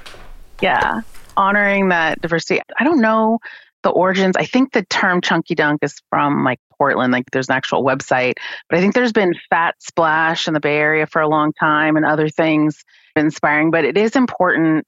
[0.61, 1.03] Yeah.
[1.37, 2.61] Honoring that diversity.
[2.79, 3.39] I don't know
[3.83, 4.37] the origins.
[4.37, 7.13] I think the term chunky dunk is from like Portland.
[7.13, 8.35] Like there's an actual website,
[8.69, 11.97] but I think there's been Fat Splash in the Bay Area for a long time
[11.97, 12.85] and other things
[13.17, 13.71] inspiring.
[13.71, 14.87] But it is important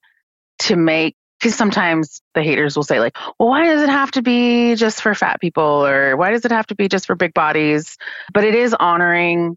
[0.61, 4.23] to make because sometimes the haters will say like, well, why does it have to
[4.23, 7.33] be just for fat people or why does it have to be just for big
[7.33, 7.97] bodies?
[8.35, 9.57] But it is honoring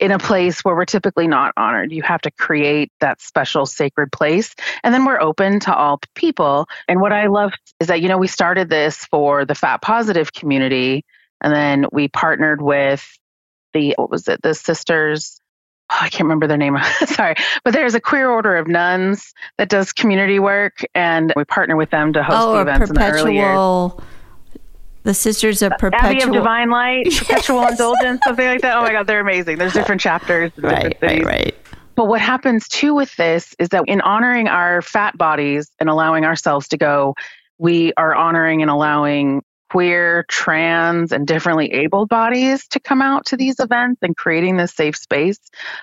[0.00, 1.92] in a place where we're typically not honored.
[1.92, 4.54] You have to create that special sacred place.
[4.82, 6.66] And then we're open to all people.
[6.88, 10.32] And what I love is that, you know, we started this for the fat positive
[10.32, 11.04] community.
[11.40, 13.06] And then we partnered with
[13.72, 15.40] the, what was it, the sisters.
[15.90, 16.76] Oh, I can't remember their name.
[17.06, 17.36] Sorry.
[17.62, 20.84] But there's a queer order of nuns that does community work.
[20.94, 23.26] And we partner with them to host oh, the events perpetual...
[23.28, 24.08] in the early years
[25.04, 28.76] the Sisters of Perpetual Abbey of Divine Light, Perpetual Indulgence, something like that.
[28.76, 29.58] Oh my God, they're amazing.
[29.58, 30.50] There's different chapters.
[30.56, 31.54] Right, right, right.
[31.94, 36.24] But what happens too with this is that in honoring our fat bodies and allowing
[36.24, 37.14] ourselves to go,
[37.58, 43.36] we are honoring and allowing queer, trans, and differently abled bodies to come out to
[43.36, 45.38] these events and creating this safe space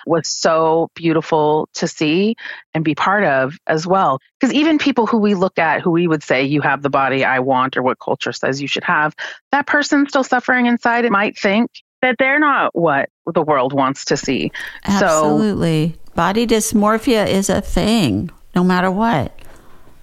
[0.06, 2.34] was so beautiful to see
[2.74, 4.18] and be part of as well.
[4.40, 7.24] Because even people who we look at, who we would say, you have the body
[7.24, 9.14] I want, or what culture says you should have,
[9.50, 14.06] that person still suffering inside it might think that they're not what the world wants
[14.06, 14.52] to see.
[14.84, 15.92] Absolutely.
[15.92, 19.38] So, body dysmorphia is a thing, no matter what.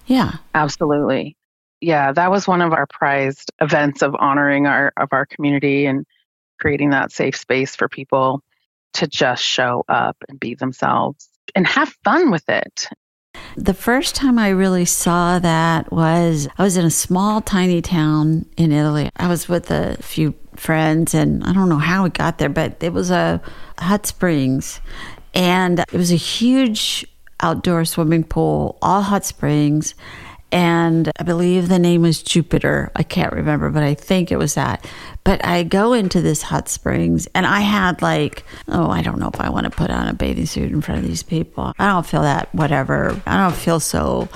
[0.06, 0.34] Yeah.
[0.54, 1.36] Absolutely
[1.80, 6.06] yeah, that was one of our prized events of honoring our of our community and
[6.58, 8.42] creating that safe space for people
[8.92, 12.88] to just show up and be themselves and have fun with it.
[13.56, 18.46] The first time I really saw that was I was in a small, tiny town
[18.56, 19.10] in Italy.
[19.16, 22.82] I was with a few friends, and I don't know how we got there, but
[22.82, 23.40] it was a
[23.78, 24.80] hot springs,
[25.32, 27.06] and it was a huge
[27.40, 29.94] outdoor swimming pool, all hot springs
[30.52, 32.90] and I believe the name was Jupiter.
[32.96, 34.84] I can't remember, but I think it was that.
[35.22, 39.30] But I go into this hot springs and I had like, oh, I don't know
[39.32, 41.72] if I want to put on a bathing suit in front of these people.
[41.78, 43.20] I don't feel that, whatever.
[43.26, 44.28] I don't feel so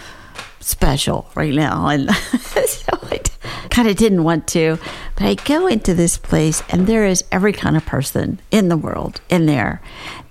[0.61, 1.89] special right now.
[1.89, 4.79] And so I kind of didn't want to.
[5.17, 8.77] But I go into this place and there is every kind of person in the
[8.77, 9.83] world in there.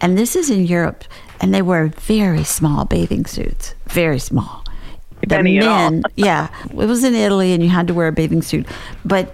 [0.01, 1.03] And this is in Europe.
[1.41, 4.62] and they wear very small bathing suits, very small.
[5.27, 8.41] The Any men, yeah, it was in Italy, and you had to wear a bathing
[8.41, 8.67] suit,
[9.05, 9.33] but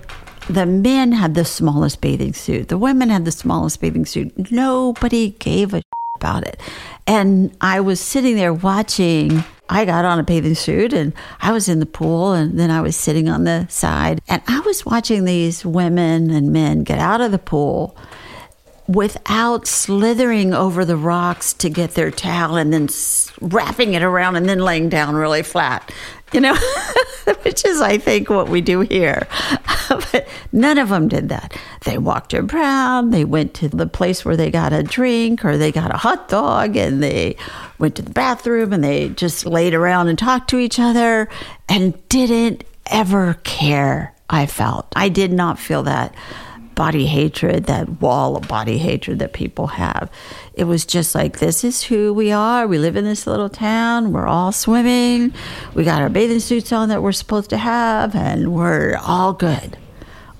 [0.49, 2.69] the men had the smallest bathing suit.
[2.69, 4.51] The women had the smallest bathing suit.
[4.51, 5.81] Nobody gave a
[6.19, 6.59] about it.
[7.07, 9.43] And I was sitting there watching.
[9.69, 12.81] I got on a bathing suit and I was in the pool and then I
[12.81, 17.21] was sitting on the side and I was watching these women and men get out
[17.21, 17.95] of the pool
[18.89, 22.89] without slithering over the rocks to get their towel and then
[23.39, 25.93] wrapping it around and then laying down really flat.
[26.33, 26.55] You know,
[27.43, 29.27] which is, I think, what we do here.
[29.89, 31.55] but none of them did that.
[31.85, 35.71] They walked around, they went to the place where they got a drink or they
[35.71, 37.35] got a hot dog and they
[37.77, 41.29] went to the bathroom and they just laid around and talked to each other
[41.67, 44.15] and didn't ever care.
[44.31, 44.93] I felt.
[44.95, 46.13] I did not feel that
[46.79, 50.09] body hatred, that wall of body hatred that people have.
[50.53, 52.67] It was just like, this is who we are.
[52.67, 54.13] We live in this little town.
[54.13, 55.33] We're all swimming.
[55.73, 59.77] We got our bathing suits on that we're supposed to have, and we're all good.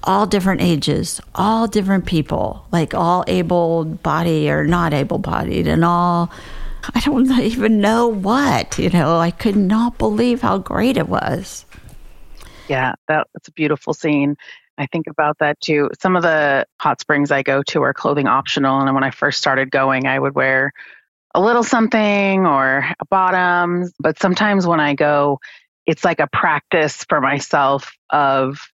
[0.05, 5.83] All different ages, all different people, like all able body or not able bodied, and
[5.83, 6.31] all.
[6.95, 11.65] I don't even know what, you know, I could not believe how great it was.
[12.69, 14.37] Yeah, that, that's a beautiful scene.
[14.79, 15.89] I think about that too.
[16.01, 18.79] Some of the hot springs I go to are clothing optional.
[18.79, 20.71] And when I first started going, I would wear
[21.35, 23.93] a little something or bottoms.
[23.99, 25.39] But sometimes when I go,
[25.85, 28.71] it's like a practice for myself of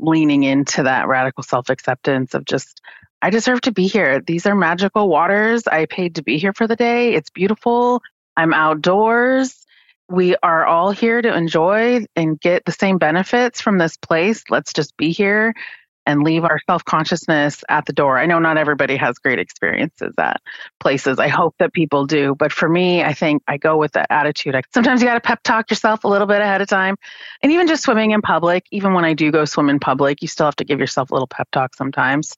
[0.00, 2.80] leaning into that radical self acceptance of just,
[3.22, 4.20] I deserve to be here.
[4.20, 5.68] These are magical waters.
[5.68, 7.14] I paid to be here for the day.
[7.14, 8.02] It's beautiful.
[8.36, 9.65] I'm outdoors
[10.08, 14.44] we are all here to enjoy and get the same benefits from this place.
[14.50, 15.54] Let's just be here
[16.06, 18.18] and leave our self consciousness at the door.
[18.18, 20.40] I know not everybody has great experiences at
[20.78, 21.18] places.
[21.18, 22.34] I hope that people do.
[22.36, 24.54] But for me, I think I go with that attitude.
[24.72, 26.96] Sometimes you got to pep talk yourself a little bit ahead of time.
[27.42, 30.28] And even just swimming in public, even when I do go swim in public, you
[30.28, 32.36] still have to give yourself a little pep talk sometimes.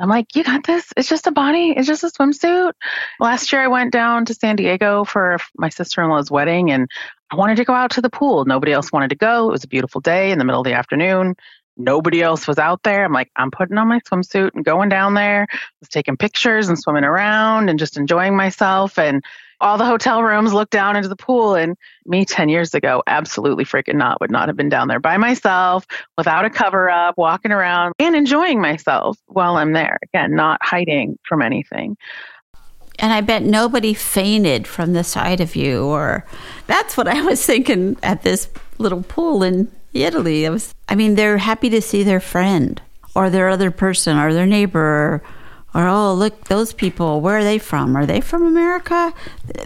[0.00, 0.92] I'm like, you got this.
[0.96, 1.72] It's just a body.
[1.76, 2.72] It's just a swimsuit.
[3.20, 6.90] Last year, I went down to San Diego for my sister in law's wedding and
[7.30, 8.44] I wanted to go out to the pool.
[8.44, 9.48] Nobody else wanted to go.
[9.48, 11.36] It was a beautiful day in the middle of the afternoon.
[11.76, 13.04] Nobody else was out there.
[13.04, 15.46] I'm like, I'm putting on my swimsuit and going down there.
[15.50, 18.98] I was taking pictures and swimming around and just enjoying myself.
[18.98, 19.24] And
[19.64, 21.54] all the hotel rooms look down into the pool.
[21.54, 21.74] And
[22.04, 25.86] me 10 years ago, absolutely freaking not, would not have been down there by myself
[26.18, 29.98] without a cover up, walking around and enjoying myself while I'm there.
[30.02, 31.96] Again, not hiding from anything.
[32.98, 36.26] And I bet nobody fainted from the sight of you, or
[36.66, 38.48] that's what I was thinking at this
[38.78, 40.46] little pool in Italy.
[40.46, 42.80] I was, I mean, they're happy to see their friend
[43.14, 45.22] or their other person or their neighbor
[45.74, 47.96] or, oh, look, those people, where are they from?
[47.96, 49.12] Are they from America?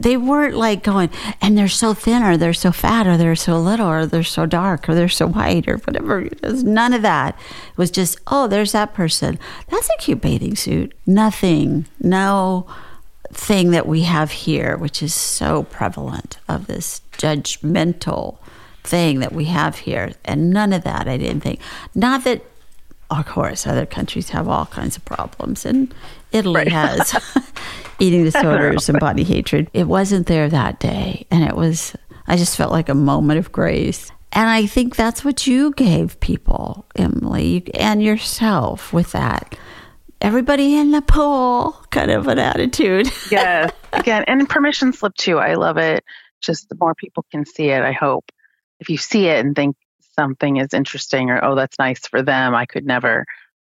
[0.01, 3.61] They weren't like going, and they're so thin or they're so fat or they're so
[3.61, 6.29] little or they're so dark or they're so white or whatever.
[6.42, 7.38] Was none of that.
[7.71, 9.38] It was just, oh, there's that person.
[9.68, 10.94] That's a cute bathing suit.
[11.07, 11.87] Nothing.
[12.01, 12.66] No
[13.31, 18.38] thing that we have here, which is so prevalent of this judgmental
[18.83, 20.12] thing that we have here.
[20.25, 21.61] And none of that, I didn't think.
[21.94, 22.42] Not that,
[23.11, 25.94] of course, other countries have all kinds of problems, and
[26.33, 26.68] Italy Right.
[26.73, 27.14] has
[27.99, 29.71] eating disorders and body hatred.
[29.73, 31.27] It wasn't there that day.
[31.31, 31.94] And it was,
[32.27, 34.11] I just felt like a moment of grace.
[34.33, 39.57] And I think that's what you gave people, Emily, and yourself with that.
[40.21, 43.09] Everybody in the pool kind of an attitude.
[43.31, 43.73] yes.
[43.92, 45.38] Again, and permission slip too.
[45.38, 46.05] I love it.
[46.42, 48.31] Just the more people can see it, I hope.
[48.81, 49.77] If you see it and think
[50.18, 53.24] something is interesting or, oh, that's nice for them, I could never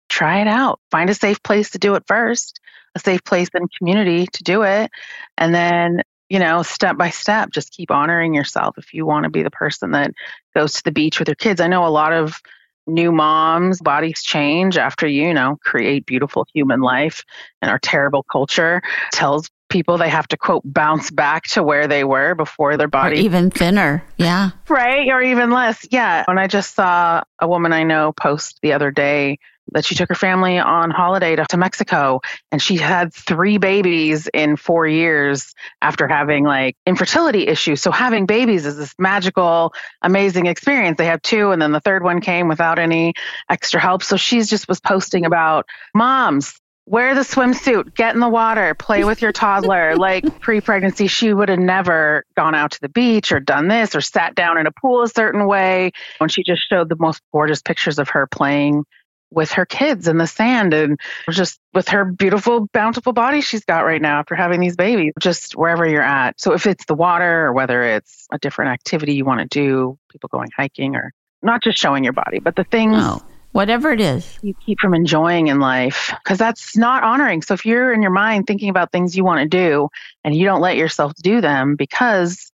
[0.10, 0.82] try it out.
[0.92, 2.60] Find a safe place to do it first,
[2.96, 4.92] a safe place and community to do it.
[5.38, 9.30] And then, you know, step by step, just keep honoring yourself if you want to
[9.30, 10.12] be the person that
[10.54, 11.62] goes to the beach with your kids.
[11.62, 12.42] I know a lot of
[12.88, 17.24] new moms bodies change after you know create beautiful human life
[17.62, 22.04] and our terrible culture tells people they have to quote bounce back to where they
[22.04, 24.04] were before their body Or even thinner.
[24.18, 24.52] Yeah.
[24.70, 25.08] right?
[25.10, 25.88] Or even less.
[25.90, 26.24] Yeah.
[26.28, 29.40] And i just saw a woman i know post the other day
[29.74, 32.20] that she took her family on holiday to, to mexico
[32.52, 37.82] and she had three babies in four years after having like infertility issues.
[37.82, 40.98] So having babies is this magical amazing experience.
[40.98, 43.14] They have two and then the third one came without any
[43.50, 44.04] extra help.
[44.04, 45.66] So she's just was posting about
[45.96, 49.96] moms wear the swimsuit, get in the water, play with your toddler.
[49.98, 53.96] like pre pregnancy, she would have never gone out to the beach or done this
[53.96, 55.92] or sat down in a pool a certain way.
[56.18, 58.86] When she just showed the most gorgeous pictures of her playing
[59.32, 63.86] with her kids in the sand and just with her beautiful, bountiful body she's got
[63.86, 66.40] right now after having these babies, just wherever you're at.
[66.40, 69.98] So if it's the water or whether it's a different activity you want to do,
[70.12, 72.98] people going hiking or not just showing your body, but the things.
[72.98, 73.22] No,
[73.52, 74.40] whatever it is.
[74.42, 77.42] You keep from enjoying in life because that's not honoring.
[77.42, 79.90] So if you're in your mind thinking about things you want to do
[80.24, 82.52] and you don't let yourself do them because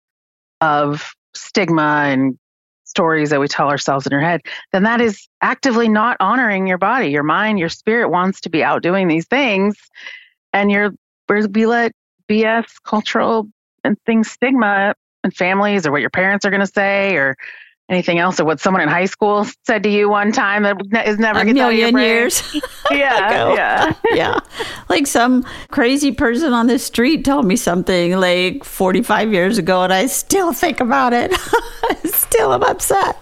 [0.60, 2.38] of stigma and
[2.84, 6.78] stories that we tell ourselves in our head, then that is actively not honoring your
[6.78, 7.08] body.
[7.08, 9.76] Your mind, your spirit wants to be out doing these things.
[10.52, 10.92] And you're,
[11.28, 11.92] we let
[12.28, 13.48] BS, cultural
[13.82, 17.36] and things, stigma and families or what your parents are going to say or
[17.92, 21.18] anything else or what someone in high school said to you one time that is
[21.18, 22.42] never a gets out of your million years.
[22.90, 23.92] yeah, oh, yeah.
[24.14, 24.40] yeah.
[24.88, 29.92] Like some crazy person on the street told me something like 45 years ago, and
[29.92, 31.32] I still think about it.
[32.04, 33.16] still am upset.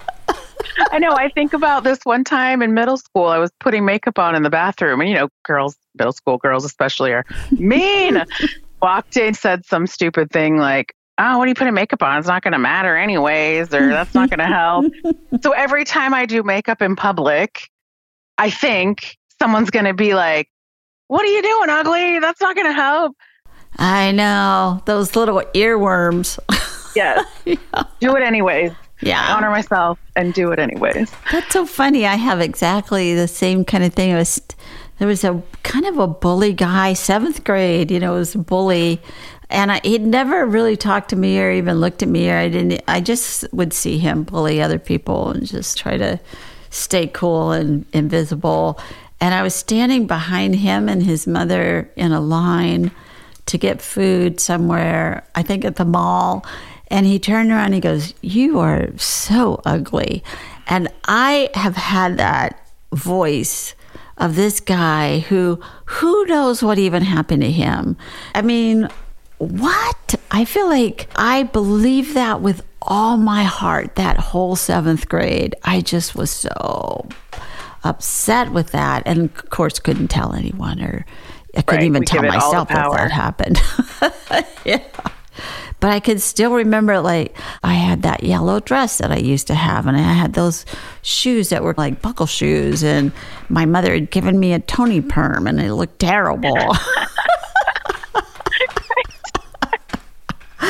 [0.93, 1.13] I know.
[1.13, 3.27] I think about this one time in middle school.
[3.27, 6.65] I was putting makeup on in the bathroom, and you know, girls, middle school girls
[6.65, 8.25] especially, are mean.
[8.83, 12.19] Walked in, said some stupid thing like, "Oh, what are you putting makeup on?
[12.19, 14.93] It's not going to matter anyways, or that's not going to help."
[15.43, 17.71] so every time I do makeup in public,
[18.39, 20.49] I think someone's going to be like,
[21.07, 22.19] "What are you doing, ugly?
[22.19, 23.17] That's not going to help."
[23.79, 26.39] I know those little earworms.
[26.95, 27.25] Yes.
[28.01, 28.73] Do it anyways.
[29.03, 29.35] Yeah.
[29.35, 31.11] Honor myself and do it anyways.
[31.33, 32.07] That's so funny.
[32.07, 34.11] I have exactly the same kind of thing.
[34.11, 34.43] It was
[34.99, 37.91] there was a kind of a bully guy, seventh grade.
[37.91, 39.01] You know, was a bully,
[39.51, 42.31] and I, he'd never really talked to me or even looked at me.
[42.31, 42.83] Or I didn't.
[42.87, 46.21] I just would see him bully other people and just try to
[46.71, 48.81] stay cool and invisible.
[49.21, 52.93] And I was standing behind him and his mother in a line
[53.47, 55.25] to get food somewhere.
[55.35, 56.47] I think at the mall.
[56.89, 60.23] And he turned around and he goes, You are so ugly.
[60.67, 63.75] And I have had that voice
[64.21, 67.97] of this guy who, who knows what even happened to him?
[68.35, 68.89] I mean,
[69.41, 70.15] what?
[70.31, 75.55] I feel like I believe that with all my heart that whole seventh grade.
[75.65, 77.09] I just was so
[77.85, 79.03] upset with that.
[79.07, 81.05] And of course, couldn't tell anyone or
[81.57, 83.61] I couldn't Right, even we tell give it all the myself that that happened.
[84.65, 84.83] yeah.
[85.81, 89.55] But I could still remember, like, I had that yellow dress that I used to
[89.55, 90.67] have, and I had those
[91.01, 93.13] shoes that were like buckle shoes, and
[93.49, 96.55] my mother had given me a Toni perm, and it looked terrible.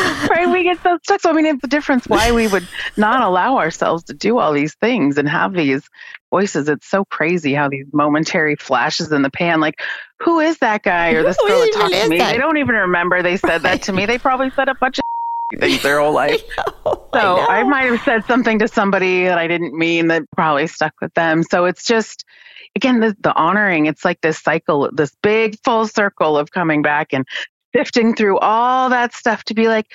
[0.31, 0.49] right?
[0.51, 1.21] We get so stuck.
[1.21, 4.53] So I mean, it's the difference why we would not allow ourselves to do all
[4.53, 5.89] these things and have these
[6.31, 6.69] voices.
[6.69, 9.81] It's so crazy how these momentary flashes in the pan, like,
[10.19, 12.19] who is that guy or this Who girl that talked to me?
[12.19, 12.33] that?
[12.33, 14.07] They don't even remember they said that to me.
[14.07, 15.05] They probably said a bunch of
[15.61, 16.43] things their whole life.
[16.85, 20.95] So I, might have said something to somebody that I didn't mean that probably stuck
[21.01, 21.43] with them.
[21.43, 22.25] So it's just,
[22.77, 27.13] again, the, the honoring, it's like this cycle, this big full circle of coming back
[27.13, 27.27] and
[27.75, 29.87] sifting through all that stuff to be like,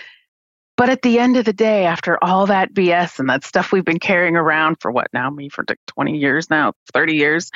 [0.78, 3.86] but at the end of the day, after all that BS and that stuff we've
[3.86, 7.50] been carrying around for what now, me for 20 years now, 30 years,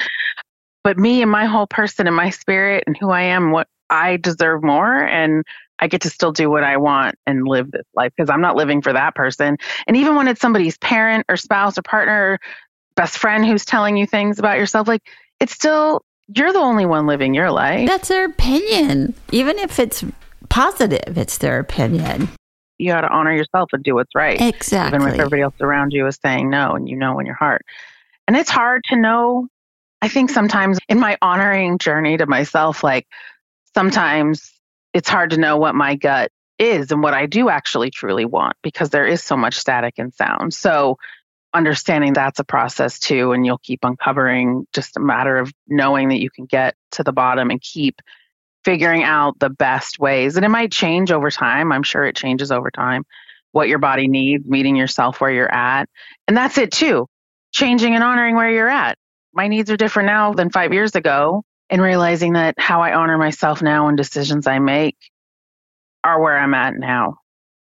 [0.84, 4.18] but me and my whole person and my spirit and who I am, what I
[4.18, 4.96] deserve more.
[4.96, 5.44] And
[5.80, 8.56] I get to still do what I want and live this life because I'm not
[8.56, 9.58] living for that person.
[9.88, 12.40] And even when it's somebody's parent or spouse or partner,
[12.96, 15.04] best friend who's telling you things about yourself, like
[15.40, 16.02] it's still,
[16.36, 17.88] you're the only one living your life.
[17.88, 19.14] That's their opinion.
[19.32, 20.04] Even if it's
[20.50, 22.30] positive, it's their opinion.
[22.78, 24.40] you got to honor yourself and do what's right.
[24.40, 24.98] Exactly.
[24.98, 27.64] Even if everybody else around you is saying no and you know in your heart.
[28.28, 29.48] And it's hard to know.
[30.02, 33.08] I think sometimes in my honoring journey to myself, like
[33.74, 34.52] sometimes
[34.94, 38.56] it's hard to know what my gut is and what I do actually truly want
[38.62, 40.54] because there is so much static and sound.
[40.54, 40.98] So
[41.54, 46.20] understanding that's a process too and you'll keep uncovering just a matter of knowing that
[46.20, 48.02] you can get to the bottom and keep
[48.64, 50.36] figuring out the best ways.
[50.36, 51.72] And it might change over time.
[51.72, 53.04] I'm sure it changes over time.
[53.52, 55.90] What your body needs meeting yourself where you're at.
[56.28, 57.08] And that's it too.
[57.52, 58.98] Changing and honoring where you're at.
[59.34, 63.18] My needs are different now than five years ago and realizing that how i honor
[63.18, 64.98] myself now and decisions i make
[66.04, 67.19] are where i'm at now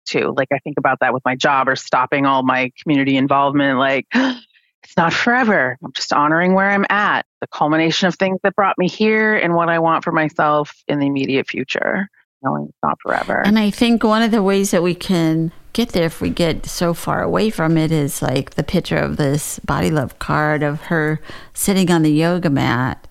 [0.08, 0.34] too.
[0.36, 4.08] Like i think about that with my job or stopping all my community involvement like
[4.14, 5.78] it's not forever.
[5.84, 9.54] I'm just honoring where i'm at the culmination of things that brought me here and
[9.54, 12.10] what i want for myself in the immediate future
[12.44, 13.42] knowing it's not forever.
[13.46, 16.66] And I think one of the ways that we can get there if we get
[16.66, 20.82] so far away from it is like the picture of this body love card of
[20.84, 21.22] her
[21.54, 23.08] sitting on the yoga mat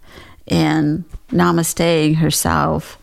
[0.49, 2.99] and namasteing herself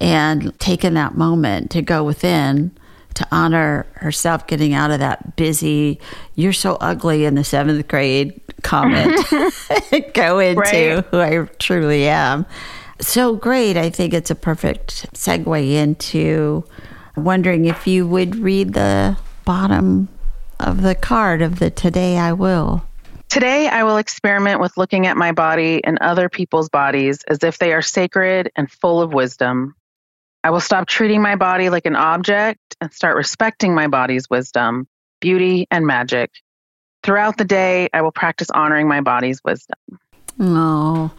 [0.00, 2.76] and taking that moment to go within
[3.16, 5.98] to honor herself getting out of that busy,
[6.34, 9.14] you're so ugly in the seventh grade comment.
[10.14, 11.04] go into Right.
[11.10, 12.46] who I truly am.
[13.00, 13.76] So great.
[13.76, 16.64] I think it's a perfect segue into
[17.16, 20.08] wondering if you would read the bottom
[20.60, 22.82] of the card of the Today I Will.
[23.28, 27.58] Today, I will experiment with looking at my body and other people's bodies as if
[27.58, 29.74] they are sacred and full of wisdom.
[30.44, 34.86] I will stop treating my body like an object and start respecting my body's wisdom,
[35.20, 36.30] beauty, and magic.
[37.02, 39.78] Throughout the day, I will practice honoring my body's wisdom.
[40.38, 41.10] Oh,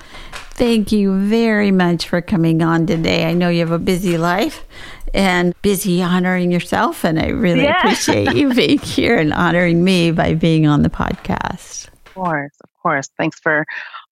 [0.52, 3.26] thank you very much for coming on today.
[3.26, 4.66] I know you have a busy life
[5.14, 7.80] and busy honoring yourself, and I really Yeah.
[7.80, 11.88] appreciate you being here and honoring me by being on the podcast.
[11.88, 13.10] Of course, of course.
[13.18, 13.66] Thanks for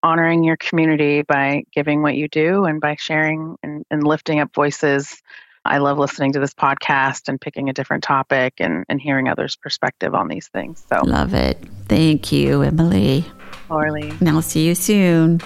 [0.05, 4.53] honoring your community by giving what you do and by sharing and, and lifting up
[4.53, 5.19] voices.
[5.65, 9.55] I love listening to this podcast and picking a different topic and, and hearing others'
[9.55, 10.85] perspective on these things.
[10.89, 11.57] So, Love it.
[11.87, 13.25] Thank you, Emily.
[13.67, 14.09] Orly.
[14.09, 15.39] And I'll see you soon.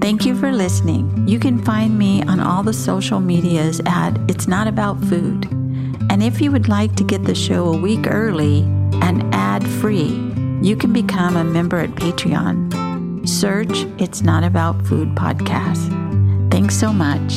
[0.00, 1.28] Thank you for listening.
[1.28, 5.44] You can find me on all the social medias at It's Not About Food.
[6.08, 8.60] And if you would like to get the show a week early
[9.02, 12.87] and ad free, you can become a member at Patreon.
[13.28, 15.90] Search It's Not About Food podcast.
[16.50, 17.34] Thanks so much.